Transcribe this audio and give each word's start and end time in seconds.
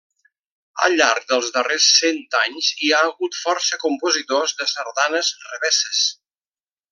Al 0.85 0.95
llarg 1.01 1.27
dels 1.33 1.51
darrers 1.57 1.89
cent 1.97 2.17
anys 2.39 2.69
hi 2.85 2.89
ha 2.95 3.03
hagut 3.09 3.37
força 3.41 3.79
compositors 3.87 4.57
de 4.63 4.69
sardanes 4.73 5.31
revesses. 5.51 6.03